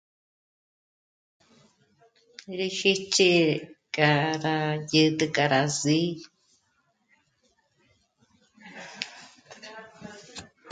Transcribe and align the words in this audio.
Rí 2.57 2.67
jích'i 2.79 3.31
k'á 3.93 4.09
rá 4.43 4.55
yèd'ü 4.91 5.25
k'a 5.35 5.45
rá 5.51 5.61
sǐ'i 5.79 6.05